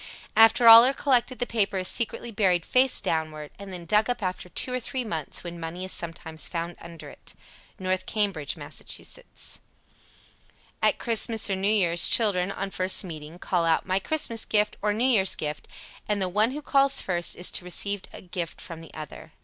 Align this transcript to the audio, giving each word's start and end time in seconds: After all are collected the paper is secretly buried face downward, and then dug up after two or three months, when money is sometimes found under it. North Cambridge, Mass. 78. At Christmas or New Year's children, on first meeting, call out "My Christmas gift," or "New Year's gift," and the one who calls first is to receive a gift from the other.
After 0.35 0.67
all 0.67 0.83
are 0.83 0.95
collected 0.95 1.37
the 1.37 1.45
paper 1.45 1.77
is 1.77 1.87
secretly 1.87 2.31
buried 2.31 2.65
face 2.65 3.01
downward, 3.01 3.51
and 3.59 3.71
then 3.71 3.85
dug 3.85 4.09
up 4.09 4.23
after 4.23 4.49
two 4.49 4.73
or 4.73 4.79
three 4.79 5.03
months, 5.03 5.43
when 5.43 5.59
money 5.59 5.85
is 5.85 5.91
sometimes 5.91 6.49
found 6.49 6.75
under 6.81 7.07
it. 7.09 7.35
North 7.77 8.07
Cambridge, 8.07 8.57
Mass. 8.57 8.77
78. 8.83 9.59
At 10.81 10.97
Christmas 10.97 11.51
or 11.51 11.55
New 11.55 11.71
Year's 11.71 12.09
children, 12.09 12.51
on 12.51 12.71
first 12.71 13.03
meeting, 13.03 13.37
call 13.37 13.63
out 13.63 13.85
"My 13.85 13.99
Christmas 13.99 14.43
gift," 14.43 14.75
or 14.81 14.91
"New 14.91 15.05
Year's 15.05 15.35
gift," 15.35 15.67
and 16.07 16.19
the 16.19 16.27
one 16.29 16.49
who 16.49 16.63
calls 16.63 16.99
first 16.99 17.35
is 17.35 17.51
to 17.51 17.63
receive 17.63 18.01
a 18.11 18.23
gift 18.23 18.59
from 18.59 18.81
the 18.81 18.91
other. 18.95 19.33